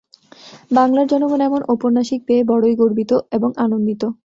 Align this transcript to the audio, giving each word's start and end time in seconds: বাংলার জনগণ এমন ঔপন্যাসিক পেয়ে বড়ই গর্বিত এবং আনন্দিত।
বাংলার 0.71 1.05
জনগণ 1.07 1.39
এমন 1.41 1.61
ঔপন্যাসিক 1.69 2.19
পেয়ে 2.27 2.43
বড়ই 2.43 2.75
গর্বিত 2.75 3.11
এবং 3.31 3.49
আনন্দিত। 3.57 4.01